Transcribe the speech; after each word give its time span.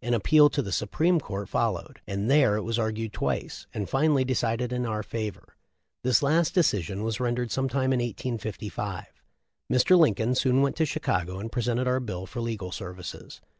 An 0.00 0.14
appeal 0.14 0.48
to 0.50 0.62
the 0.62 0.70
Supreme 0.70 1.18
Court 1.18 1.48
followed, 1.48 2.00
and 2.06 2.30
there 2.30 2.54
it 2.54 2.62
was 2.62 2.78
argued 2.78 3.12
twice, 3.12 3.66
and 3.74 3.88
finally 3.90 4.24
decided 4.24 4.72
in 4.72 4.86
our 4.86 5.02
favor. 5.02 5.56
This 6.04 6.22
last 6.22 6.54
decision 6.54 7.02
was 7.02 7.18
rendered 7.18 7.50
some 7.50 7.68
time 7.68 7.92
in 7.92 7.98
1855. 7.98 9.06
Mr. 9.72 9.98
Lincoln 9.98 10.36
soon 10.36 10.62
went 10.62 10.76
to 10.76 10.86
Chicago 10.86 11.40
and 11.40 11.50
presented 11.50 11.88
our 11.88 11.98
bill 11.98 12.26
for 12.26 12.40
legal 12.40 12.70
services. 12.70 13.40